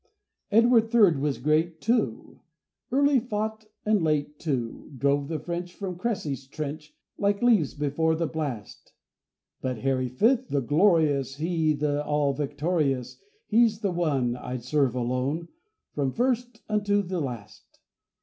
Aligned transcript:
Edward 0.49 0.89
Third 0.89 1.19
was 1.19 1.37
great, 1.37 1.79
too, 1.79 2.39
Early 2.91 3.19
fought 3.19 3.65
and 3.85 4.01
late, 4.01 4.39
too; 4.39 4.91
Drove 4.97 5.27
the 5.27 5.37
French 5.37 5.75
From 5.75 5.95
Cressy's 5.95 6.47
trench 6.47 6.95
Like 7.19 7.43
leaves 7.43 7.75
before 7.75 8.15
the 8.15 8.25
blast. 8.25 8.93
But 9.61 9.77
Harry 9.81 10.09
Fifth, 10.09 10.49
the 10.49 10.61
glorious, 10.61 11.35
He 11.35 11.73
the 11.75 12.03
all 12.03 12.33
victorious, 12.33 13.19
He's 13.45 13.81
the 13.81 13.91
one 13.91 14.35
I'd 14.35 14.63
serve 14.63 14.95
alone, 14.95 15.49
From 15.93 16.11
first 16.13 16.63
unto 16.67 17.03
the 17.03 17.19
last. 17.21 17.77